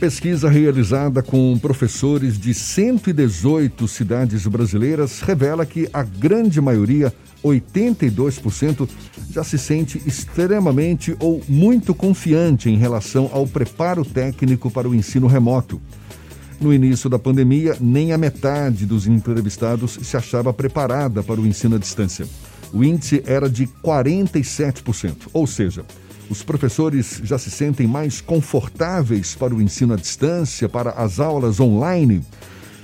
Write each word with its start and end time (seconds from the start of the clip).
Pesquisa 0.00 0.48
realizada 0.48 1.22
com 1.22 1.58
professores 1.58 2.38
de 2.38 2.54
118 2.54 3.86
cidades 3.86 4.46
brasileiras 4.46 5.20
revela 5.20 5.66
que 5.66 5.90
a 5.92 6.02
grande 6.02 6.58
maioria, 6.58 7.12
82%, 7.44 8.88
já 9.30 9.44
se 9.44 9.58
sente 9.58 10.02
extremamente 10.06 11.14
ou 11.20 11.42
muito 11.46 11.94
confiante 11.94 12.70
em 12.70 12.78
relação 12.78 13.28
ao 13.30 13.46
preparo 13.46 14.02
técnico 14.02 14.70
para 14.70 14.88
o 14.88 14.94
ensino 14.94 15.26
remoto. 15.26 15.78
No 16.58 16.72
início 16.72 17.10
da 17.10 17.18
pandemia, 17.18 17.76
nem 17.78 18.14
a 18.14 18.18
metade 18.18 18.86
dos 18.86 19.06
entrevistados 19.06 19.98
se 20.00 20.16
achava 20.16 20.50
preparada 20.50 21.22
para 21.22 21.38
o 21.38 21.46
ensino 21.46 21.76
à 21.76 21.78
distância. 21.78 22.26
O 22.72 22.82
índice 22.82 23.22
era 23.26 23.50
de 23.50 23.66
47%, 23.84 25.28
ou 25.34 25.46
seja, 25.46 25.84
os 26.30 26.44
professores 26.44 27.20
já 27.24 27.36
se 27.36 27.50
sentem 27.50 27.88
mais 27.88 28.20
confortáveis 28.20 29.34
para 29.34 29.52
o 29.52 29.60
ensino 29.60 29.94
à 29.94 29.96
distância, 29.96 30.68
para 30.68 30.90
as 30.90 31.18
aulas 31.18 31.58
online. 31.58 32.22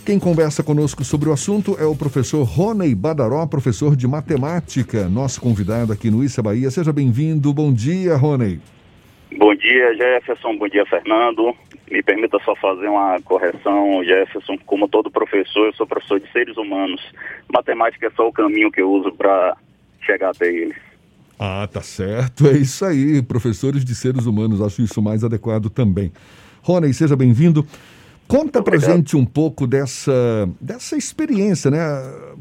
Quem 0.04 0.18
conversa 0.18 0.62
conosco 0.62 1.04
sobre 1.04 1.28
o 1.28 1.32
assunto 1.32 1.76
é 1.80 1.84
o 1.84 1.96
professor 1.96 2.42
Rony 2.42 2.94
Badaró, 2.94 3.46
professor 3.46 3.94
de 3.94 4.06
matemática, 4.06 5.08
nosso 5.08 5.40
convidado 5.40 5.92
aqui 5.92 6.10
no 6.10 6.24
Issa 6.24 6.42
Bahia. 6.42 6.70
Seja 6.70 6.92
bem-vindo. 6.92 7.52
Bom 7.52 7.72
dia, 7.72 8.16
Rony. 8.16 8.60
Bom 9.36 9.54
dia, 9.54 9.94
Jefferson. 9.94 10.56
Bom 10.56 10.68
dia, 10.68 10.84
Fernando. 10.86 11.56
Me 11.90 12.02
permita 12.02 12.38
só 12.44 12.54
fazer 12.56 12.88
uma 12.88 13.20
correção, 13.22 14.02
Jefferson. 14.04 14.56
Como 14.66 14.88
todo 14.88 15.10
professor, 15.10 15.66
eu 15.66 15.72
sou 15.74 15.86
professor 15.86 16.20
de 16.20 16.30
seres 16.32 16.56
humanos. 16.56 17.00
Matemática 17.52 18.06
é 18.06 18.10
só 18.10 18.26
o 18.26 18.32
caminho 18.32 18.72
que 18.72 18.80
eu 18.80 18.90
uso 18.90 19.12
para 19.12 19.56
chegar 20.02 20.30
até 20.30 20.46
eles. 20.46 20.85
Ah, 21.38 21.68
tá 21.70 21.82
certo. 21.82 22.46
É 22.46 22.56
isso 22.56 22.84
aí, 22.84 23.20
professores 23.22 23.84
de 23.84 23.94
seres 23.94 24.26
humanos. 24.26 24.60
Acho 24.60 24.82
isso 24.82 25.02
mais 25.02 25.22
adequado 25.22 25.68
também. 25.68 26.12
Rony, 26.62 26.92
seja 26.94 27.14
bem-vindo. 27.14 27.66
Conta 28.26 28.60
pra 28.60 28.76
gente 28.76 29.16
um 29.16 29.24
pouco 29.24 29.68
dessa, 29.68 30.12
dessa 30.60 30.96
experiência, 30.96 31.70
né? 31.70 31.78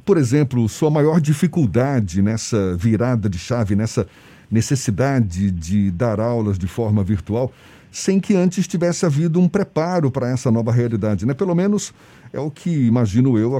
Por 0.03 0.17
exemplo, 0.17 0.67
sua 0.67 0.89
maior 0.89 1.21
dificuldade 1.21 2.23
nessa 2.23 2.75
virada 2.75 3.29
de 3.29 3.37
chave, 3.37 3.75
nessa 3.75 4.07
necessidade 4.49 5.51
de 5.51 5.91
dar 5.91 6.19
aulas 6.19 6.57
de 6.57 6.65
forma 6.65 7.03
virtual, 7.03 7.51
sem 7.91 8.19
que 8.19 8.35
antes 8.35 8.67
tivesse 8.67 9.05
havido 9.05 9.39
um 9.39 9.47
preparo 9.47 10.09
para 10.09 10.29
essa 10.29 10.49
nova 10.49 10.71
realidade, 10.71 11.23
né? 11.25 11.35
Pelo 11.35 11.53
menos 11.53 11.93
é 12.33 12.39
o 12.39 12.49
que, 12.49 12.69
imagino 12.69 13.37
eu, 13.37 13.55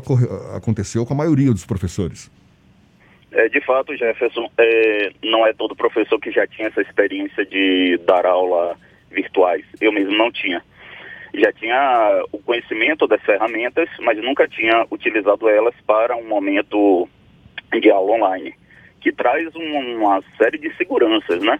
aconteceu 0.56 1.06
com 1.06 1.14
a 1.14 1.18
maioria 1.18 1.54
dos 1.54 1.66
professores. 1.66 2.32
É, 3.36 3.50
de 3.50 3.60
fato, 3.60 3.94
Jefferson, 3.98 4.50
é, 4.58 5.12
não 5.22 5.46
é 5.46 5.52
todo 5.52 5.76
professor 5.76 6.18
que 6.22 6.32
já 6.32 6.48
tinha 6.48 6.70
essa 6.70 6.82
experiência 6.82 7.46
de 7.46 8.00
dar 8.06 8.26
aula 8.26 8.78
virtuais. 9.12 9.66
Eu 9.82 9.92
mesmo 9.92 10.18
não 10.18 10.32
tinha. 10.32 10.64
Já 11.34 11.52
tinha 11.52 12.24
o 12.32 12.40
conhecimento 12.40 13.06
das 13.06 13.22
ferramentas, 13.24 13.90
mas 14.00 14.18
nunca 14.24 14.48
tinha 14.48 14.88
utilizado 14.90 15.50
elas 15.50 15.76
para 15.86 16.16
um 16.16 16.26
momento 16.26 17.10
de 17.78 17.90
aula 17.92 18.14
online, 18.14 18.56
que 19.02 19.12
traz 19.12 19.54
um, 19.54 19.98
uma 19.98 20.24
série 20.38 20.58
de 20.58 20.74
seguranças, 20.78 21.44
né? 21.44 21.60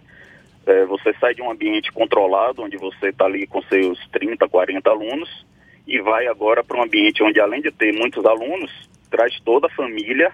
É, 0.64 0.86
você 0.86 1.12
sai 1.20 1.34
de 1.34 1.42
um 1.42 1.50
ambiente 1.50 1.92
controlado, 1.92 2.62
onde 2.62 2.78
você 2.78 3.10
está 3.10 3.26
ali 3.26 3.46
com 3.46 3.60
seus 3.64 3.98
30, 4.08 4.48
40 4.48 4.88
alunos, 4.88 5.46
e 5.86 6.00
vai 6.00 6.26
agora 6.26 6.64
para 6.64 6.78
um 6.78 6.84
ambiente 6.84 7.22
onde, 7.22 7.38
além 7.38 7.60
de 7.60 7.70
ter 7.70 7.92
muitos 7.92 8.24
alunos, 8.24 8.72
traz 9.10 9.38
toda 9.40 9.66
a 9.66 9.74
família 9.74 10.32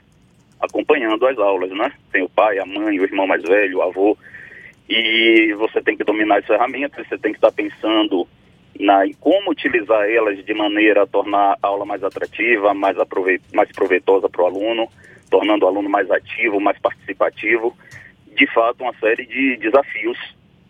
acompanhando 0.63 1.27
as 1.27 1.37
aulas, 1.39 1.71
né? 1.71 1.93
Tem 2.13 2.23
o 2.23 2.29
pai, 2.29 2.59
a 2.59 2.65
mãe, 2.65 2.99
o 2.99 3.03
irmão 3.03 3.27
mais 3.27 3.43
velho, 3.43 3.79
o 3.79 3.83
avô. 3.83 4.17
E 4.89 5.53
você 5.59 5.83
tem 5.83 5.97
que 5.97 6.05
dominar 6.05 6.39
as 6.39 6.47
ferramentas, 6.47 7.07
você 7.07 7.19
tem 7.19 7.33
que 7.33 7.39
estar 7.39 7.51
pensando 7.51 8.27
na, 8.79 9.07
em 9.07 9.13
como 9.15 9.51
utilizar 9.51 10.09
elas 10.09 10.45
de 10.45 10.55
maneira 10.55 11.03
a 11.03 11.07
tornar 11.07 11.59
a 11.61 11.67
aula 11.67 11.85
mais 11.85 12.03
atrativa, 12.05 12.73
mais, 12.73 12.99
aproveit, 12.99 13.43
mais 13.53 13.71
proveitosa 13.73 14.29
para 14.29 14.43
o 14.43 14.47
aluno, 14.47 14.89
tornando 15.29 15.65
o 15.65 15.69
aluno 15.69 15.89
mais 15.89 16.11
ativo, 16.11 16.61
mais 16.61 16.79
participativo. 16.79 17.77
De 18.37 18.47
fato, 18.53 18.83
uma 18.83 18.95
série 18.95 19.27
de 19.27 19.57
desafios 19.57 20.19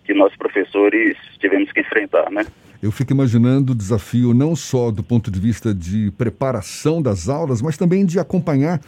que 0.04 0.14
nós 0.14 0.34
professores 0.36 1.16
tivemos 1.38 1.70
que 1.70 1.80
enfrentar, 1.80 2.30
né? 2.30 2.44
Eu 2.82 2.90
fico 2.90 3.12
imaginando 3.12 3.72
o 3.72 3.76
desafio 3.76 4.34
não 4.34 4.56
só 4.56 4.90
do 4.90 5.04
ponto 5.04 5.30
de 5.30 5.38
vista 5.38 5.72
de 5.72 6.10
preparação 6.18 7.00
das 7.00 7.28
aulas, 7.28 7.62
mas 7.62 7.76
também 7.76 8.04
de 8.04 8.18
acompanhar 8.18 8.80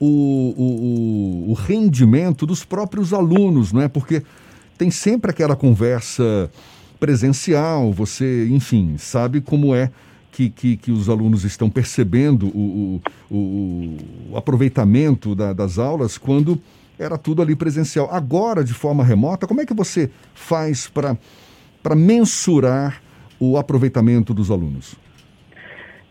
o, 0.00 0.54
o, 1.46 1.50
o 1.50 1.52
rendimento 1.52 2.46
dos 2.46 2.64
próprios 2.64 3.12
alunos, 3.12 3.70
não 3.70 3.82
é? 3.82 3.88
Porque 3.88 4.22
tem 4.78 4.90
sempre 4.90 5.30
aquela 5.30 5.54
conversa 5.54 6.50
presencial, 6.98 7.92
você, 7.92 8.48
enfim, 8.50 8.96
sabe 8.96 9.40
como 9.42 9.74
é 9.74 9.90
que, 10.32 10.48
que, 10.48 10.76
que 10.76 10.90
os 10.90 11.08
alunos 11.08 11.44
estão 11.44 11.68
percebendo 11.68 12.46
o, 12.48 13.02
o, 13.30 13.96
o 14.30 14.36
aproveitamento 14.36 15.34
da, 15.34 15.52
das 15.52 15.78
aulas 15.78 16.16
quando 16.16 16.60
era 16.98 17.18
tudo 17.18 17.42
ali 17.42 17.54
presencial. 17.54 18.08
Agora, 18.10 18.64
de 18.64 18.72
forma 18.74 19.04
remota, 19.04 19.46
como 19.46 19.60
é 19.60 19.66
que 19.66 19.74
você 19.74 20.10
faz 20.34 20.88
para 20.88 21.94
mensurar 21.94 23.02
o 23.38 23.58
aproveitamento 23.58 24.32
dos 24.32 24.50
alunos? 24.50 24.94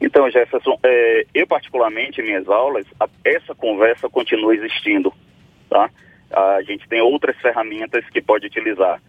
Então, 0.01 0.29
Jefferson, 0.31 0.79
é, 0.81 1.25
eu 1.33 1.45
particularmente, 1.45 2.21
em 2.21 2.25
minhas 2.25 2.47
aulas, 2.47 2.85
a, 2.99 3.07
essa 3.25 3.53
conversa 3.53 4.09
continua 4.09 4.55
existindo, 4.55 5.13
tá? 5.69 5.89
A 6.31 6.61
gente 6.61 6.87
tem 6.87 7.01
outras 7.01 7.35
ferramentas 7.37 8.07
que 8.09 8.21
pode 8.21 8.47
utilizar. 8.47 9.01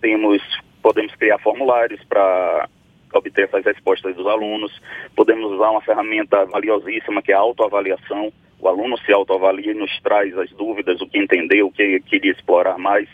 Temos, 0.00 0.40
podemos 0.82 1.14
criar 1.16 1.38
formulários 1.38 2.02
para 2.04 2.68
obter 3.12 3.44
essas 3.44 3.64
respostas 3.64 4.14
dos 4.14 4.26
alunos, 4.26 4.80
podemos 5.14 5.52
usar 5.52 5.70
uma 5.70 5.80
ferramenta 5.82 6.44
valiosíssima 6.46 7.22
que 7.22 7.32
é 7.32 7.34
a 7.34 7.40
autoavaliação. 7.40 8.32
O 8.60 8.68
aluno 8.68 8.98
se 8.98 9.12
autoavalia 9.12 9.72
e 9.72 9.74
nos 9.74 10.00
traz 10.00 10.36
as 10.36 10.50
dúvidas, 10.50 11.00
o 11.00 11.06
que 11.06 11.18
entendeu, 11.18 11.66
o 11.66 11.72
que 11.72 12.00
queria 12.00 12.32
explorar 12.32 12.78
mais. 12.78 13.08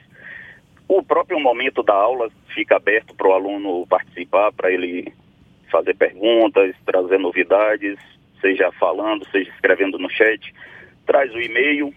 O 0.89 1.03
próprio 1.03 1.41
momento 1.41 1.83
da 1.83 1.95
aula 1.95 2.31
fica 2.55 2.77
aberto 2.77 3.15
para 3.15 3.29
o 3.29 3.33
aluno 3.33 3.87
participar, 3.87 4.53
para 4.53 4.71
ele 4.71 5.13
fazer 5.75 5.97
perguntas, 5.97 6.73
trazer 6.87 7.19
novidades, 7.19 7.99
seja 8.41 8.71
falando, 8.79 9.27
seja 9.33 9.51
escrevendo 9.51 9.99
no 9.99 10.09
chat. 10.09 10.55
Traz 11.05 11.35
o 11.35 11.41
e-mail, 11.41 11.93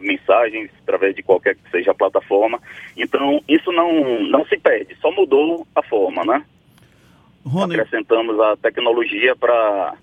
mensagens 0.00 0.70
através 0.82 1.16
de 1.16 1.24
qualquer 1.24 1.56
que 1.56 1.68
seja 1.72 1.90
a 1.90 1.94
plataforma. 1.94 2.60
Então, 2.96 3.42
isso 3.48 3.72
não, 3.72 4.22
não 4.22 4.46
se 4.46 4.56
perde, 4.56 4.94
só 5.00 5.10
mudou 5.10 5.66
a 5.74 5.82
forma, 5.82 6.24
né? 6.24 6.44
Rony... 7.44 7.74
Acrescentamos 7.74 8.38
a 8.38 8.56
tecnologia 8.56 9.34
para 9.34 9.96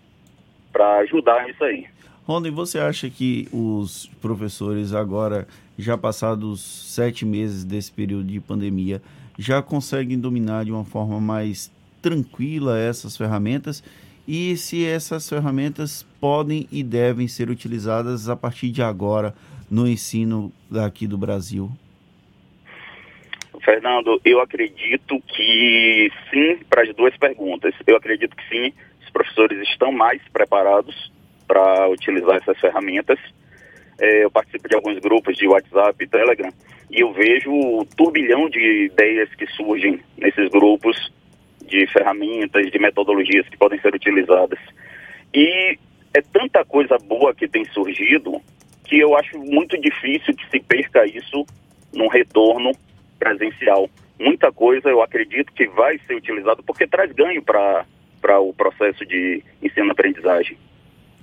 ajudar 1.00 1.45
nisso 1.45 1.63
aí. 1.63 1.85
Rony, 2.25 2.50
você 2.50 2.78
acha 2.79 3.09
que 3.09 3.47
os 3.53 4.07
professores 4.22 4.94
agora, 4.94 5.47
já 5.78 5.97
passados 5.97 6.61
sete 6.61 7.25
meses 7.25 7.63
desse 7.63 7.91
período 7.91 8.25
de 8.25 8.40
pandemia, 8.41 9.01
já 9.38 9.61
conseguem 9.61 10.19
dominar 10.19 10.66
de 10.66 10.72
uma 10.72 10.84
forma 10.84 11.19
mais 11.22 11.72
tranquila 12.03 12.78
essas 12.78 13.16
ferramenentas 13.16 13.81
e 14.28 14.56
se 14.58 14.86
essas 14.86 15.28
ferramentas 15.28 16.03
podem 16.19 16.68
e 16.72 16.84
devem 16.84 17.28
ser 17.28 17.50
utilizadas 17.50 18.30
a 18.30 18.36
partir 18.36 18.69
de 18.72 18.84
agora 18.84 19.34
no 19.72 19.88
ensino 19.88 20.52
daqui 20.69 21.08
do 21.08 21.18
Brasil? 21.18 21.72
Fernando, 23.64 24.19
eu 24.25 24.41
acredito 24.41 25.22
que 25.28 26.12
sim 26.30 26.59
para 26.69 26.84
as 26.84 26.94
duas 26.94 27.16
perguntas. 27.18 27.74
Eu 27.88 27.96
acredito 27.96 28.35
que 28.35 28.50
sim, 28.50 28.74
os 29.02 29.09
professores 29.09 29.58
estão 29.70 29.91
mais 29.91 30.22
preparados 30.34 31.12
para 31.47 31.88
utilizar 31.90 32.35
essas 32.35 32.59
ferramentas. 32.59 33.18
É, 34.00 34.25
eu 34.25 34.31
participo 34.31 34.68
de 34.68 34.75
alguns 34.75 35.00
grupos 35.00 35.38
de 35.38 35.47
WhatsApp 35.47 36.03
e 36.03 36.08
Telegram 36.08 36.52
e 36.91 37.02
eu 37.02 37.14
vejo 37.14 37.52
o 37.52 37.85
turbilhão 37.97 38.50
de 38.50 38.85
ideias 38.85 39.34
que 39.35 39.47
surgem 39.47 40.00
nesses 40.18 40.50
grupos 40.50 41.12
de 41.73 41.88
ferramentas, 41.88 42.70
de 42.70 42.78
metodologias 42.78 43.49
que 43.49 43.58
podem 43.58 43.79
ser 43.79 43.96
utilizadas. 43.96 44.59
E 45.34 45.78
é 46.14 46.22
tanta 46.22 46.64
coisa 46.64 46.97
boa 46.99 47.34
que 47.34 47.47
tem 47.47 47.66
surgido 47.66 48.40
que 48.85 48.99
eu 48.99 49.17
acho 49.17 49.40
muito 49.40 49.79
difícil 49.81 50.35
que 50.35 50.47
se 50.52 50.59
perca 50.59 51.03
isso 51.05 51.46
num 51.91 52.08
retorno 52.08 52.72
presencial. 53.17 53.90
Muita 54.20 54.52
coisa 54.52 54.90
eu 54.90 55.02
acredito 55.02 55.52
que 55.53 55.67
vai 55.67 55.99
ser 56.05 56.16
utilizado 56.16 56.61
porque 56.61 56.85
traz 56.85 57.11
ganho 57.11 57.41
para 57.41 58.40
o 58.40 58.53
processo 58.53 59.03
de 59.05 59.43
ensino-aprendizagem. 59.64 60.55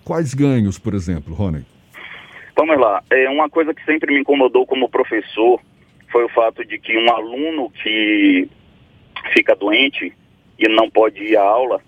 Quais 0.05 0.35
ganhos, 0.35 0.79
por 0.79 0.95
exemplo, 0.95 1.33
Rony? 1.33 1.65
Vamos 2.57 2.77
lá. 2.77 3.05
É 3.11 3.29
uma 3.29 3.49
coisa 3.49 3.73
que 3.73 3.85
sempre 3.85 4.13
me 4.13 4.21
incomodou 4.21 4.67
como 4.67 4.89
professor 4.89 5.61
foi 6.11 6.25
o 6.25 6.29
fato 6.31 6.65
de 6.65 6.77
que 6.77 6.99
um 6.99 7.09
aluno 7.09 7.71
que 7.71 8.49
fica 9.33 9.55
doente, 9.55 10.13
e 10.61 10.69
não 10.69 10.91
pode 10.91 11.23
ir 11.25 11.37
à 11.37 11.43
aula, 11.43 11.81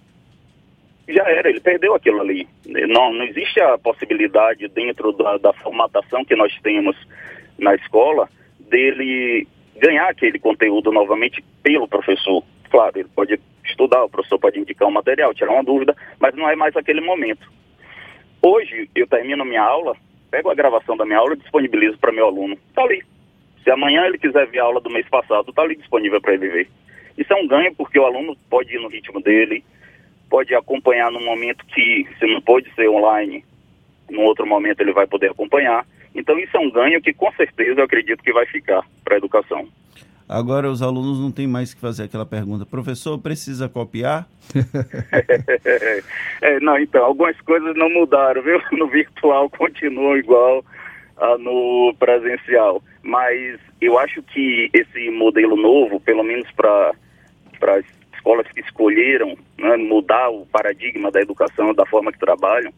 já 1.09 1.29
era, 1.29 1.51
ele 1.51 1.61
perdeu 1.61 1.95
aquilo 1.95 2.21
ali. 2.21 2.49
Não, 2.67 3.13
não 3.13 3.25
existe 3.25 3.61
a 3.61 3.77
possibilidade 3.77 4.67
dentro 4.69 5.13
da, 5.13 5.37
da 5.37 5.53
formatação 5.53 6.25
que 6.25 6.35
nós 6.35 6.53
temos 6.63 6.97
na 7.59 7.75
escola 7.75 8.29
dele 8.59 9.47
ganhar 9.77 10.09
aquele 10.09 10.39
conteúdo 10.39 10.91
novamente 10.91 11.45
pelo 11.63 11.87
professor. 11.87 12.43
Claro, 12.71 12.99
ele 12.99 13.09
pode 13.15 13.39
estudar, 13.65 14.05
o 14.05 14.09
professor 14.09 14.39
pode 14.39 14.59
indicar 14.59 14.89
um 14.89 14.93
material, 14.93 15.35
tirar 15.35 15.53
uma 15.53 15.65
dúvida, 15.65 15.95
mas 16.19 16.35
não 16.35 16.49
é 16.49 16.57
mais 16.57 16.75
aquele 16.77 17.01
momento. 17.01 17.51
Hoje, 18.41 18.89
eu 18.95 19.07
termino 19.07 19.45
minha 19.45 19.63
aula, 19.63 19.95
pego 20.31 20.51
a 20.51 20.55
gravação 20.55 20.97
da 20.97 21.05
minha 21.05 21.19
aula 21.19 21.35
e 21.35 21.39
disponibilizo 21.39 21.99
para 21.99 22.13
meu 22.13 22.27
aluno. 22.27 22.57
Está 22.69 22.83
ali. 22.83 23.05
Se 23.63 23.71
amanhã 23.71 24.07
ele 24.07 24.19
quiser 24.19 24.47
ver 24.47 24.61
a 24.61 24.65
aula 24.65 24.81
do 24.81 24.91
mês 24.91 25.09
passado, 25.09 25.51
está 25.51 25.63
ali 25.63 25.77
disponível 25.77 26.21
para 26.21 26.35
ele 26.35 26.49
ver. 26.49 26.69
Isso 27.17 27.33
é 27.33 27.37
um 27.37 27.47
ganho 27.47 27.75
porque 27.75 27.99
o 27.99 28.05
aluno 28.05 28.37
pode 28.49 28.75
ir 28.75 28.81
no 28.81 28.89
ritmo 28.89 29.21
dele, 29.21 29.65
pode 30.31 30.55
acompanhar 30.55 31.11
no 31.11 31.21
momento 31.21 31.65
que, 31.67 32.07
se 32.19 32.27
não 32.27 32.41
pode 32.41 32.73
ser 32.75 32.89
online, 32.89 33.45
no 34.11 34.23
outro 34.23 34.47
momento 34.47 34.81
ele 34.81 34.93
vai 34.93 35.07
poder 35.07 35.31
acompanhar. 35.31 35.87
Então 36.15 36.39
isso 36.39 36.57
é 36.57 36.61
um 36.61 36.71
ganho 36.71 37.01
que 37.01 37.13
com 37.13 37.31
certeza 37.33 37.81
eu 37.81 37.85
acredito 37.85 38.23
que 38.23 38.33
vai 38.33 38.47
ficar 38.47 38.83
para 39.05 39.15
a 39.15 39.19
educação. 39.19 39.69
Agora 40.29 40.71
os 40.71 40.81
alunos 40.81 41.21
não 41.21 41.31
têm 41.31 41.47
mais 41.47 41.75
que 41.75 41.81
fazer 41.81 42.05
aquela 42.05 42.25
pergunta, 42.25 42.65
professor, 42.65 43.19
precisa 43.19 43.69
copiar? 43.69 44.27
é, 46.41 46.61
não, 46.61 46.79
então, 46.79 47.05
algumas 47.05 47.39
coisas 47.43 47.77
não 47.77 47.91
mudaram, 47.91 48.43
viu? 48.43 48.59
No 48.73 48.89
virtual 48.89 49.51
continua 49.51 50.19
igual 50.19 50.65
ah, 51.19 51.37
no 51.39 51.95
presencial. 51.99 52.83
Mas 53.03 53.61
eu 53.83 53.99
acho 53.99 54.23
que 54.23 54.71
esse 54.73 55.11
modelo 55.11 55.57
novo, 55.57 55.99
pelo 56.01 56.23
menos 56.23 56.49
para 56.53 56.93
as 57.63 57.85
escolas 58.15 58.47
que 58.53 58.61
escolheram 58.61 59.37
né, 59.59 59.77
mudar 59.77 60.31
o 60.31 60.47
paradigma 60.47 61.11
da 61.11 61.21
educação, 61.21 61.75
da 61.75 61.85
forma 61.87 62.13
que 62.13 62.19
trabalham, 62.19 62.73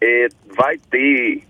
é, 0.00 0.28
vai 0.56 0.78
ter 0.90 1.42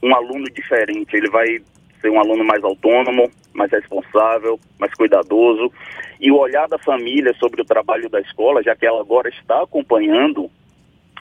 um 0.00 0.14
aluno 0.14 0.44
diferente, 0.44 1.16
ele 1.16 1.28
vai 1.28 1.60
ser 2.00 2.10
um 2.10 2.20
aluno 2.20 2.44
mais 2.44 2.62
autônomo, 2.62 3.28
mais 3.52 3.70
responsável, 3.72 4.58
mais 4.78 4.94
cuidadoso. 4.94 5.72
E 6.20 6.30
o 6.30 6.38
olhar 6.38 6.68
da 6.68 6.78
família 6.78 7.34
sobre 7.34 7.60
o 7.60 7.64
trabalho 7.64 8.08
da 8.08 8.20
escola, 8.20 8.62
já 8.62 8.76
que 8.76 8.86
ela 8.86 9.00
agora 9.00 9.28
está 9.28 9.62
acompanhando 9.62 10.48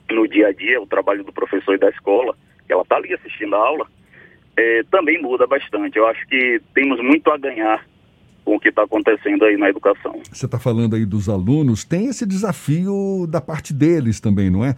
no 0.09 0.27
dia 0.27 0.47
a 0.47 0.51
dia 0.51 0.79
o 0.79 0.87
trabalho 0.87 1.23
do 1.23 1.33
professor 1.33 1.75
e 1.75 1.79
da 1.79 1.89
escola, 1.89 2.35
ela 2.69 2.83
está 2.83 2.97
ali 2.97 3.13
assistindo 3.13 3.55
a 3.55 3.59
aula, 3.59 3.87
é, 4.57 4.83
também 4.89 5.21
muda 5.21 5.47
bastante. 5.47 5.97
Eu 5.97 6.07
acho 6.07 6.25
que 6.27 6.61
temos 6.73 7.01
muito 7.03 7.29
a 7.31 7.37
ganhar 7.37 7.85
com 8.43 8.55
o 8.55 8.59
que 8.59 8.69
está 8.69 8.83
acontecendo 8.83 9.45
aí 9.45 9.57
na 9.57 9.69
educação. 9.69 10.19
Você 10.31 10.45
está 10.45 10.59
falando 10.59 10.95
aí 10.95 11.05
dos 11.05 11.29
alunos, 11.29 11.83
tem 11.83 12.07
esse 12.07 12.25
desafio 12.25 13.27
da 13.29 13.39
parte 13.39 13.73
deles 13.73 14.19
também, 14.19 14.49
não 14.49 14.65
é? 14.65 14.75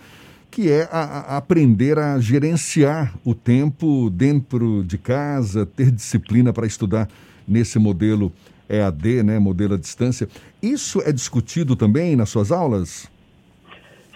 Que 0.51 0.69
é 0.69 0.87
a, 0.91 1.35
a 1.35 1.37
aprender 1.37 1.97
a 1.97 2.19
gerenciar 2.19 3.13
o 3.25 3.33
tempo 3.33 4.09
dentro 4.09 4.83
de 4.83 4.97
casa, 4.97 5.65
ter 5.65 5.89
disciplina 5.91 6.53
para 6.53 6.67
estudar 6.67 7.07
nesse 7.47 7.79
modelo 7.79 8.31
EAD, 8.69 9.23
né, 9.23 9.39
modelo 9.39 9.73
à 9.75 9.77
distância. 9.77 10.27
Isso 10.61 11.01
é 11.01 11.11
discutido 11.11 11.75
também 11.75 12.15
nas 12.15 12.29
suas 12.29 12.51
aulas? 12.51 13.11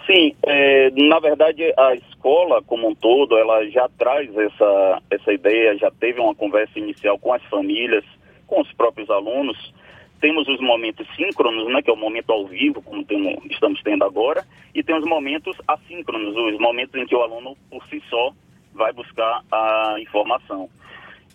Sim, 0.06 0.34
é, 0.50 0.92
na 0.92 1.20
verdade 1.20 1.74
a 1.78 1.96
escola 1.96 2.62
como 2.64 2.90
um 2.90 2.96
todo, 2.96 3.38
ela 3.38 3.66
já 3.70 3.88
traz 3.98 4.36
essa, 4.36 5.02
essa 5.10 5.34
ideia, 5.34 5.78
já 5.78 5.92
teve 5.92 6.20
uma 6.20 6.36
conversa 6.36 6.78
inicial 6.80 7.18
com 7.20 7.34
as 7.34 7.44
famílias, 7.46 8.04
com 8.46 8.62
os 8.62 8.72
próprios 8.74 9.10
alunos. 9.10 9.74
Temos 10.20 10.48
os 10.48 10.60
momentos 10.60 11.08
síncronos, 11.16 11.72
né, 11.72 11.82
que 11.82 11.90
é 11.90 11.94
o 11.94 11.98
momento 11.98 12.32
ao 12.32 12.48
vivo, 12.48 12.82
como 12.82 13.04
temos, 13.04 13.36
estamos 13.52 13.82
tendo 13.84 14.04
agora, 14.04 14.44
e 14.74 14.82
temos 14.82 15.06
momentos 15.06 15.56
assíncronos, 15.68 16.36
os 16.36 16.60
momentos 16.60 16.96
em 16.96 17.06
que 17.06 17.16
o 17.16 17.22
aluno 17.22 17.56
por 17.70 17.86
si 17.88 18.02
só 18.10 18.32
vai 18.74 18.92
buscar 18.94 19.42
a 19.52 19.96
informação. 20.00 20.70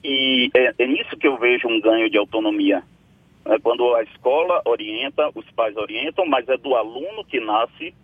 E 0.03 0.51
é, 0.55 0.75
é 0.79 0.87
nisso 0.87 1.17
que 1.17 1.29
eu 1.29 1.37
vejo 1.37 1.69
um 1.69 1.81
ganho 1.81 2.11
de 2.11 2.19
autonomia. 2.19 2.83
É 3.45 3.59
quando 3.59 3.95
a 3.95 4.03
escola 4.03 4.63
orienta, 4.65 5.31
os 5.35 5.49
pais 5.51 5.77
orientam, 5.77 6.27
mas 6.27 6.49
é 6.49 6.57
do 6.57 6.75
aluno 6.75 7.25
que 7.25 7.41
nasce 7.41 7.95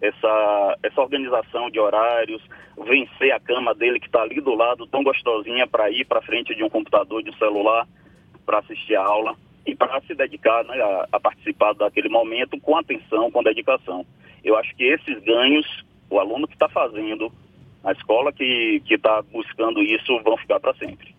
essa, 0.00 0.78
essa 0.82 1.00
organização 1.00 1.70
de 1.70 1.80
horários, 1.80 2.42
vencer 2.76 3.32
a 3.32 3.40
cama 3.40 3.74
dele 3.74 3.98
que 3.98 4.06
está 4.06 4.22
ali 4.22 4.40
do 4.40 4.54
lado, 4.54 4.86
tão 4.86 5.02
gostosinha 5.02 5.66
para 5.66 5.90
ir 5.90 6.04
para 6.04 6.22
frente 6.22 6.54
de 6.54 6.62
um 6.62 6.70
computador, 6.70 7.22
de 7.22 7.30
um 7.30 7.36
celular, 7.36 7.86
para 8.46 8.60
assistir 8.60 8.96
a 8.96 9.04
aula 9.04 9.34
e 9.66 9.74
para 9.74 10.00
se 10.02 10.14
dedicar 10.14 10.64
né, 10.64 10.80
a, 10.80 11.08
a, 11.12 11.20
participar 11.20 11.74
daquele 11.74 12.08
momento 12.08 12.58
com 12.60 12.76
atenção, 12.76 13.30
com 13.30 13.42
dedicação. 13.42 14.06
Eu 14.42 14.56
acho 14.56 14.74
que 14.76 14.84
esses 14.84 15.22
ganhos, 15.22 15.66
o 16.08 16.18
aluno 16.18 16.46
que 16.46 16.54
está 16.54 16.68
fazendo, 16.68 17.30
a 17.84 17.92
escola 17.92 18.32
que 18.32 18.82
está 18.88 19.20
buscando 19.22 19.82
isso, 19.82 20.18
vão 20.22 20.36
ficar 20.38 20.60
para 20.60 20.74
sempre. 20.74 21.17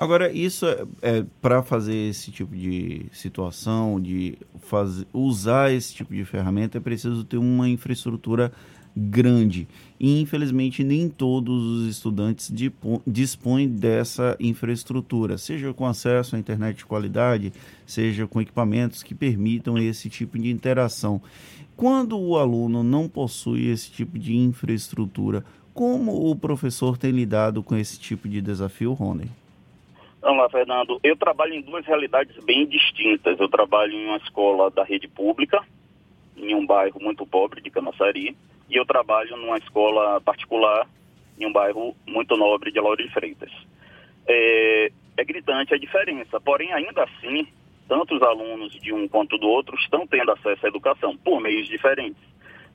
Agora, 0.00 0.30
isso 0.30 0.64
é, 0.64 0.86
é 1.02 1.24
para 1.42 1.60
fazer 1.60 1.92
esse 2.08 2.30
tipo 2.30 2.54
de 2.54 3.06
situação, 3.12 4.00
de 4.00 4.38
usar 5.12 5.72
esse 5.72 5.92
tipo 5.92 6.14
de 6.14 6.24
ferramenta, 6.24 6.78
é 6.78 6.80
preciso 6.80 7.24
ter 7.24 7.36
uma 7.36 7.68
infraestrutura 7.68 8.52
grande. 8.96 9.66
E, 9.98 10.20
infelizmente, 10.20 10.84
nem 10.84 11.08
todos 11.08 11.64
os 11.64 11.88
estudantes 11.88 12.48
dispõem 13.04 13.68
dessa 13.68 14.36
infraestrutura, 14.38 15.36
seja 15.36 15.74
com 15.74 15.84
acesso 15.84 16.36
à 16.36 16.38
internet 16.38 16.76
de 16.76 16.86
qualidade, 16.86 17.52
seja 17.84 18.24
com 18.24 18.40
equipamentos 18.40 19.02
que 19.02 19.16
permitam 19.16 19.76
esse 19.76 20.08
tipo 20.08 20.38
de 20.38 20.48
interação. 20.48 21.20
Quando 21.76 22.16
o 22.16 22.38
aluno 22.38 22.84
não 22.84 23.08
possui 23.08 23.66
esse 23.66 23.90
tipo 23.90 24.16
de 24.16 24.36
infraestrutura, 24.36 25.44
como 25.74 26.30
o 26.30 26.36
professor 26.36 26.96
tem 26.96 27.10
lidado 27.10 27.64
com 27.64 27.76
esse 27.76 27.98
tipo 27.98 28.28
de 28.28 28.40
desafio, 28.40 28.92
Rony? 28.92 29.28
Vamos 30.20 30.38
lá, 30.38 30.48
Fernando. 30.50 30.98
Eu 31.02 31.16
trabalho 31.16 31.54
em 31.54 31.62
duas 31.62 31.86
realidades 31.86 32.36
bem 32.44 32.66
distintas. 32.66 33.38
Eu 33.38 33.48
trabalho 33.48 33.92
em 33.92 34.06
uma 34.06 34.16
escola 34.18 34.70
da 34.70 34.82
rede 34.82 35.06
pública, 35.06 35.64
em 36.36 36.54
um 36.54 36.66
bairro 36.66 37.00
muito 37.00 37.24
pobre 37.26 37.60
de 37.60 37.70
Camaçari, 37.70 38.36
e 38.68 38.76
eu 38.76 38.84
trabalho 38.84 39.36
numa 39.36 39.58
escola 39.58 40.20
particular, 40.20 40.86
em 41.38 41.46
um 41.46 41.52
bairro 41.52 41.94
muito 42.06 42.36
nobre 42.36 42.72
de 42.72 42.80
Lauro 42.80 43.02
de 43.02 43.12
Freitas. 43.12 43.50
É, 44.26 44.90
é 45.16 45.24
gritante 45.24 45.72
a 45.72 45.78
diferença, 45.78 46.40
porém, 46.40 46.72
ainda 46.72 47.04
assim, 47.04 47.46
tanto 47.88 48.16
os 48.16 48.22
alunos 48.22 48.72
de 48.72 48.92
um 48.92 49.06
quanto 49.08 49.38
do 49.38 49.48
outro 49.48 49.76
estão 49.76 50.06
tendo 50.06 50.32
acesso 50.32 50.66
à 50.66 50.68
educação 50.68 51.16
por 51.16 51.40
meios 51.40 51.68
diferentes. 51.68 52.22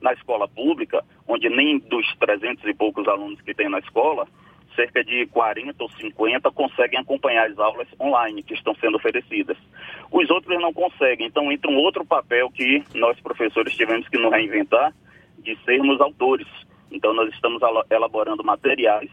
Na 0.02 0.14
escola 0.14 0.48
pública, 0.48 1.04
onde 1.28 1.50
nem 1.50 1.78
dos 1.78 2.06
300 2.18 2.66
e 2.66 2.74
poucos 2.74 3.08
alunos 3.08 3.40
que 3.42 3.54
tem 3.54 3.70
na 3.70 3.80
escola, 3.80 4.28
cerca 4.76 5.04
de 5.04 5.26
40 5.28 5.84
ou 5.84 5.90
50 5.90 6.52
conseguem 6.52 7.00
acompanhar 7.00 7.50
as 7.50 7.58
aulas 7.58 7.88
online 8.00 8.44
que 8.44 8.54
estão 8.54 8.76
sendo 8.76 8.98
oferecidas. 8.98 9.58
Os 10.12 10.30
outros 10.30 10.60
não 10.62 10.74
conseguem, 10.74 11.28
então 11.28 11.52
entra 11.52 11.70
um 11.70 11.78
outro 11.78 12.06
papel 12.06 12.50
que 12.52 12.84
nós 12.96 13.20
professores 13.20 13.76
tivemos 13.76 14.08
que 14.10 14.18
nos 14.18 14.32
reinventar 14.32 14.94
de 15.40 15.58
sermos 15.64 16.00
autores. 16.02 16.48
Então 16.92 17.14
nós 17.14 17.34
estamos 17.34 17.62
elaborando 17.90 18.44
materiais 18.44 19.10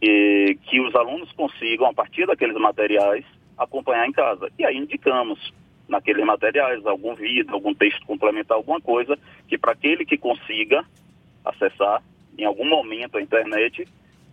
que 0.00 0.80
os 0.80 0.94
alunos 0.94 1.30
consigam, 1.32 1.86
a 1.86 1.92
partir 1.92 2.26
daqueles 2.26 2.56
materiais, 2.56 3.24
acompanhar 3.56 4.06
em 4.06 4.12
casa. 4.12 4.50
E 4.58 4.64
aí 4.64 4.76
indicamos 4.76 5.52
naqueles 5.88 6.24
materiais 6.24 6.86
algum 6.86 7.14
vídeo, 7.14 7.52
algum 7.52 7.74
texto 7.74 8.06
complementar, 8.06 8.56
alguma 8.56 8.80
coisa 8.80 9.18
que 9.48 9.58
para 9.58 9.72
aquele 9.72 10.04
que 10.04 10.16
consiga 10.16 10.84
acessar 11.44 12.02
em 12.38 12.44
algum 12.44 12.66
momento 12.66 13.18
a 13.18 13.22
internet 13.22 13.86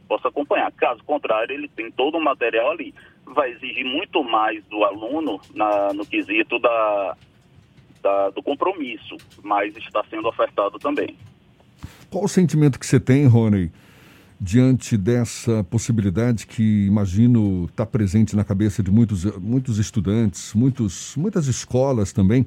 possa 0.07 0.29
acompanhar. 0.29 0.71
Caso 0.71 1.03
contrário, 1.03 1.53
ele 1.53 1.67
tem 1.67 1.91
todo 1.91 2.17
o 2.17 2.23
material 2.23 2.71
ali. 2.71 2.93
Vai 3.25 3.51
exigir 3.51 3.85
muito 3.85 4.23
mais 4.23 4.63
do 4.65 4.83
aluno 4.83 5.39
na, 5.53 5.93
no 5.93 6.05
quesito 6.05 6.57
da, 6.59 7.17
da, 8.01 8.29
do 8.29 8.41
compromisso, 8.41 9.17
mas 9.43 9.75
está 9.75 10.03
sendo 10.09 10.27
ofertado 10.27 10.79
também. 10.79 11.15
Qual 12.09 12.23
o 12.23 12.27
sentimento 12.27 12.79
que 12.79 12.85
você 12.85 12.99
tem, 12.99 13.27
Rony, 13.27 13.69
diante 14.39 14.95
dessa 14.95 15.63
possibilidade 15.63 16.45
que 16.45 16.85
imagino 16.85 17.65
está 17.65 17.85
presente 17.85 18.35
na 18.35 18.43
cabeça 18.43 18.83
de 18.83 18.91
muitos, 18.91 19.25
muitos 19.37 19.77
estudantes, 19.77 20.53
muitos, 20.53 21.15
muitas 21.17 21.47
escolas 21.47 22.13
também, 22.13 22.45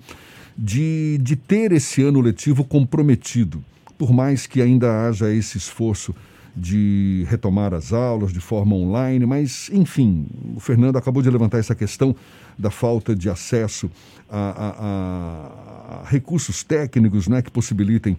de, 0.56 1.18
de 1.18 1.36
ter 1.36 1.72
esse 1.72 2.02
ano 2.02 2.20
letivo 2.20 2.64
comprometido, 2.64 3.62
por 3.98 4.12
mais 4.12 4.46
que 4.46 4.62
ainda 4.62 5.06
haja 5.08 5.32
esse 5.32 5.58
esforço 5.58 6.14
de 6.60 7.24
retomar 7.28 7.72
as 7.72 7.92
aulas 7.92 8.32
de 8.32 8.40
forma 8.40 8.76
online, 8.76 9.24
mas, 9.24 9.70
enfim, 9.72 10.26
o 10.54 10.60
Fernando 10.60 10.96
acabou 10.96 11.22
de 11.22 11.30
levantar 11.30 11.58
essa 11.58 11.74
questão 11.74 12.14
da 12.58 12.70
falta 12.70 13.16
de 13.16 13.30
acesso 13.30 13.90
a, 14.28 14.38
a, 14.38 16.02
a 16.02 16.08
recursos 16.08 16.62
técnicos 16.62 17.26
né, 17.26 17.40
que 17.40 17.50
possibilitem 17.50 18.18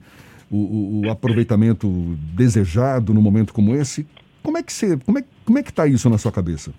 o, 0.50 1.05
o, 1.05 1.12
aproveitamento 1.12 1.88
desejado 2.33 3.13
no 3.13 3.21
momento 3.21 3.53
como 3.53 3.75
esse. 3.75 4.07
Como 4.43 4.57
é 4.57 4.63
que 4.63 4.74
você, 4.74 4.98
como 4.98 5.19
é, 5.19 5.24
como 5.45 5.60
é 5.60 5.63
que 5.63 5.69
está 5.69 5.86
isso 5.86 6.10
na 6.10 6.17
sua 6.17 6.31
cabeça? 6.31 6.74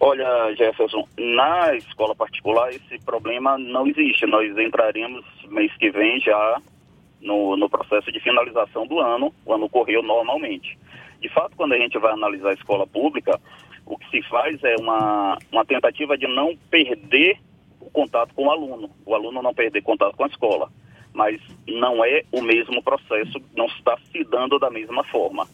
Olha, 0.00 0.54
Jefferson, 0.54 1.06
na 1.16 1.74
escola 1.76 2.14
particular 2.14 2.70
esse 2.70 2.98
problema 3.04 3.56
não 3.56 3.86
existe. 3.86 4.26
Nós 4.26 4.56
entraremos 4.58 5.24
mês 5.48 5.72
que 5.78 5.90
vem 5.90 6.20
já 6.20 6.60
no, 7.26 7.56
no 7.56 7.68
processo 7.68 8.10
de 8.12 8.20
finalização 8.20 8.86
do 8.86 9.00
ano, 9.00 9.34
o 9.44 9.52
ano 9.52 9.68
correu 9.68 10.02
normalmente. 10.02 10.78
De 11.20 11.28
fato, 11.28 11.56
quando 11.56 11.72
a 11.72 11.78
gente 11.78 11.98
vai 11.98 12.12
analisar 12.12 12.50
a 12.50 12.54
escola 12.54 12.86
pública, 12.86 13.40
o 13.84 13.98
que 13.98 14.08
se 14.10 14.22
faz 14.28 14.62
é 14.62 14.76
uma, 14.78 15.36
uma 15.50 15.64
tentativa 15.64 16.16
de 16.16 16.26
não 16.26 16.56
perder 16.70 17.38
o 17.80 17.90
contato 17.90 18.32
com 18.34 18.46
o 18.46 18.50
aluno, 18.50 18.90
o 19.04 19.14
aluno 19.14 19.42
não 19.42 19.52
perder 19.52 19.82
contato 19.82 20.16
com 20.16 20.24
a 20.24 20.28
escola. 20.28 20.70
Mas 21.12 21.40
não 21.66 22.04
é 22.04 22.22
o 22.30 22.42
mesmo 22.42 22.82
processo, 22.82 23.40
não 23.56 23.66
está 23.66 23.96
se 24.12 24.22
dando 24.24 24.58
da 24.58 24.70
mesma 24.70 25.02
forma. 25.04 25.46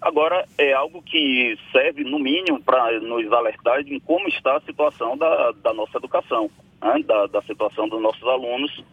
Agora, 0.00 0.46
é 0.56 0.72
algo 0.72 1.02
que 1.02 1.58
serve, 1.72 2.04
no 2.04 2.18
mínimo, 2.18 2.62
para 2.62 3.00
nos 3.00 3.32
alertar 3.32 3.80
em 3.80 3.98
como 4.00 4.28
está 4.28 4.56
a 4.56 4.60
situação 4.60 5.16
da, 5.16 5.52
da 5.52 5.72
nossa 5.72 5.98
educação, 5.98 6.50
né? 6.82 7.02
da, 7.04 7.26
da 7.26 7.42
situação 7.42 7.88
dos 7.88 8.00
nossos 8.00 8.22
alunos 8.24 8.84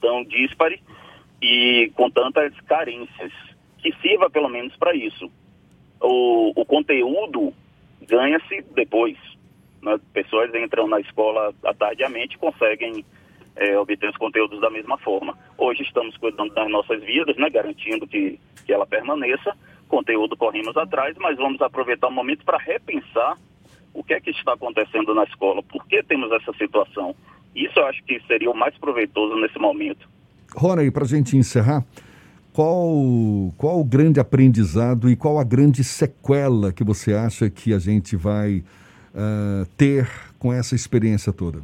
tão 0.00 0.22
díspare 0.24 0.80
e 1.44 1.90
com 1.94 2.08
tantas 2.08 2.58
carências, 2.62 3.30
que 3.76 3.92
sirva 4.00 4.30
pelo 4.30 4.48
menos 4.48 4.74
para 4.76 4.94
isso. 4.94 5.30
O, 6.00 6.58
o 6.58 6.64
conteúdo 6.64 7.52
ganha-se 8.00 8.62
depois. 8.74 9.18
Né? 9.82 10.00
Pessoas 10.14 10.54
entram 10.54 10.88
na 10.88 11.00
escola 11.00 11.54
tardiamente 11.78 12.36
e 12.36 12.38
conseguem 12.38 13.04
é, 13.56 13.78
obter 13.78 14.08
os 14.08 14.16
conteúdos 14.16 14.58
da 14.58 14.70
mesma 14.70 14.96
forma. 14.96 15.36
Hoje 15.58 15.82
estamos 15.82 16.16
cuidando 16.16 16.54
das 16.54 16.70
nossas 16.70 17.02
vidas, 17.02 17.36
né? 17.36 17.50
garantindo 17.50 18.06
que, 18.06 18.40
que 18.64 18.72
ela 18.72 18.86
permaneça. 18.86 19.54
Conteúdo 19.86 20.38
corremos 20.38 20.74
atrás, 20.78 21.14
mas 21.18 21.36
vamos 21.36 21.60
aproveitar 21.60 22.08
o 22.08 22.10
momento 22.12 22.42
para 22.42 22.56
repensar 22.56 23.36
o 23.92 24.02
que 24.02 24.14
é 24.14 24.20
que 24.20 24.30
está 24.30 24.54
acontecendo 24.54 25.14
na 25.14 25.24
escola, 25.24 25.62
por 25.62 25.86
que 25.86 26.02
temos 26.02 26.32
essa 26.32 26.54
situação. 26.54 27.14
Isso 27.54 27.78
eu 27.78 27.86
acho 27.86 28.02
que 28.04 28.18
seria 28.20 28.50
o 28.50 28.56
mais 28.56 28.76
proveitoso 28.78 29.36
nesse 29.36 29.58
momento. 29.58 30.13
Rony, 30.54 30.90
para 30.90 31.04
a 31.04 31.08
gente 31.08 31.36
encerrar, 31.36 31.84
qual, 32.52 33.52
qual 33.58 33.80
o 33.80 33.84
grande 33.84 34.20
aprendizado 34.20 35.10
e 35.10 35.16
qual 35.16 35.38
a 35.38 35.44
grande 35.44 35.82
sequela 35.82 36.72
que 36.72 36.84
você 36.84 37.12
acha 37.12 37.50
que 37.50 37.74
a 37.74 37.78
gente 37.78 38.14
vai 38.14 38.62
uh, 39.14 39.66
ter 39.76 40.08
com 40.38 40.52
essa 40.52 40.74
experiência 40.74 41.32
toda? 41.32 41.62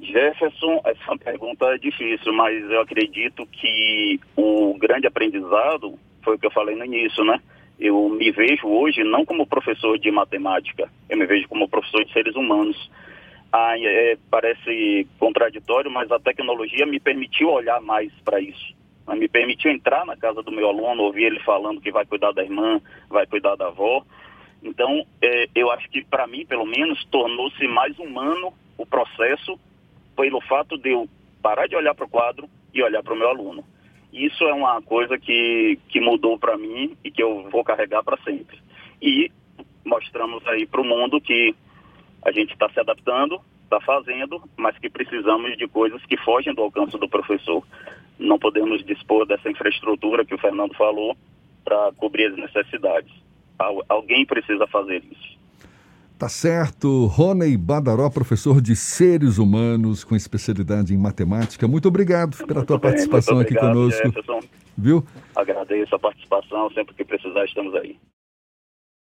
Jefferson, 0.00 0.80
essa 0.84 1.12
é 1.12 1.18
pergunta 1.18 1.78
difícil, 1.78 2.32
mas 2.32 2.62
eu 2.70 2.80
acredito 2.80 3.46
que 3.46 4.20
o 4.36 4.76
grande 4.78 5.06
aprendizado 5.06 5.98
foi 6.22 6.36
o 6.36 6.38
que 6.38 6.46
eu 6.46 6.50
falei 6.50 6.74
no 6.74 6.84
início, 6.84 7.24
né? 7.24 7.40
Eu 7.78 8.08
me 8.08 8.30
vejo 8.32 8.66
hoje 8.66 9.04
não 9.04 9.24
como 9.24 9.46
professor 9.46 9.98
de 9.98 10.10
matemática, 10.10 10.88
eu 11.08 11.18
me 11.18 11.26
vejo 11.26 11.46
como 11.48 11.68
professor 11.68 12.04
de 12.04 12.12
seres 12.12 12.34
humanos. 12.34 12.90
Ah, 13.52 13.78
é, 13.78 14.18
parece 14.30 15.06
contraditório, 15.18 15.90
mas 15.90 16.10
a 16.10 16.18
tecnologia 16.18 16.84
me 16.84 17.00
permitiu 17.00 17.50
olhar 17.50 17.80
mais 17.80 18.12
para 18.24 18.40
isso. 18.40 18.74
Me 19.14 19.28
permitiu 19.28 19.70
entrar 19.70 20.04
na 20.04 20.16
casa 20.16 20.42
do 20.42 20.50
meu 20.50 20.68
aluno, 20.68 21.04
ouvir 21.04 21.24
ele 21.24 21.40
falando 21.40 21.80
que 21.80 21.92
vai 21.92 22.04
cuidar 22.04 22.32
da 22.32 22.42
irmã, 22.42 22.80
vai 23.08 23.26
cuidar 23.26 23.54
da 23.54 23.68
avó. 23.68 24.04
Então, 24.62 25.06
é, 25.22 25.48
eu 25.54 25.70
acho 25.70 25.88
que 25.88 26.04
para 26.04 26.26
mim, 26.26 26.44
pelo 26.44 26.66
menos, 26.66 27.04
tornou-se 27.06 27.66
mais 27.68 27.96
humano 27.98 28.52
o 28.76 28.84
processo 28.84 29.58
pelo 30.16 30.40
fato 30.40 30.76
de 30.76 30.90
eu 30.90 31.08
parar 31.40 31.68
de 31.68 31.76
olhar 31.76 31.94
para 31.94 32.04
o 32.04 32.08
quadro 32.08 32.48
e 32.74 32.82
olhar 32.82 33.02
para 33.02 33.14
o 33.14 33.16
meu 33.16 33.28
aluno. 33.28 33.64
Isso 34.12 34.44
é 34.44 34.52
uma 34.52 34.80
coisa 34.82 35.18
que, 35.18 35.78
que 35.88 36.00
mudou 36.00 36.38
para 36.38 36.56
mim 36.56 36.96
e 37.04 37.10
que 37.10 37.22
eu 37.22 37.48
vou 37.50 37.62
carregar 37.62 38.02
para 38.02 38.16
sempre. 38.22 38.58
E 39.00 39.30
mostramos 39.84 40.44
aí 40.48 40.66
para 40.66 40.80
o 40.80 40.84
mundo 40.84 41.20
que 41.20 41.54
a 42.24 42.32
gente 42.32 42.52
está 42.52 42.68
se 42.70 42.80
adaptando, 42.80 43.40
está 43.64 43.80
fazendo, 43.80 44.42
mas 44.56 44.78
que 44.78 44.88
precisamos 44.88 45.56
de 45.56 45.66
coisas 45.68 46.04
que 46.06 46.16
fogem 46.18 46.54
do 46.54 46.62
alcance 46.62 46.98
do 46.98 47.08
professor. 47.08 47.62
Não 48.18 48.38
podemos 48.38 48.84
dispor 48.84 49.26
dessa 49.26 49.50
infraestrutura 49.50 50.24
que 50.24 50.34
o 50.34 50.38
Fernando 50.38 50.74
falou 50.74 51.16
para 51.64 51.92
cobrir 51.96 52.26
as 52.26 52.36
necessidades. 52.36 53.12
Alguém 53.88 54.24
precisa 54.24 54.66
fazer 54.66 55.02
isso. 55.10 55.36
Tá 56.18 56.28
certo. 56.30 57.06
Rony 57.06 57.56
Badaró, 57.58 58.08
professor 58.08 58.60
de 58.62 58.74
seres 58.74 59.36
humanos 59.36 60.02
com 60.02 60.16
especialidade 60.16 60.94
em 60.94 60.98
matemática. 60.98 61.68
Muito 61.68 61.88
obrigado 61.88 62.38
pela 62.38 62.60
muito 62.60 62.68
tua 62.68 62.78
bem, 62.78 62.90
participação 62.90 63.38
obrigado, 63.38 63.66
aqui 63.66 63.74
conosco. 63.74 64.06
Jefferson. 64.06 64.40
Viu? 64.78 65.04
Agradeço 65.34 65.94
a 65.94 65.98
participação. 65.98 66.70
Sempre 66.70 66.94
que 66.94 67.04
precisar, 67.04 67.44
estamos 67.44 67.74
aí. 67.74 67.98